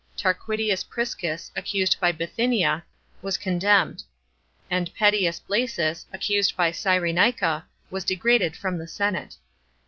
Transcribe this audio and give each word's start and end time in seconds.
Tarquitius 0.17 0.83
Piiscus, 0.83 1.51
accused 1.55 1.97
by 1.99 2.11
Bithynia, 2.11 2.83
was 3.21 3.37
condemned; 3.37 4.01
and 4.67 4.91
Pedius 4.95 5.39
Blassus, 5.39 6.05
accused 6.11 6.57
by 6.57 6.71
Cyrenaica, 6.71 7.65
was 7.91 8.03
degraded 8.03 8.55
from 8.57 8.79
the 8.79 8.87
senate. 8.87 9.35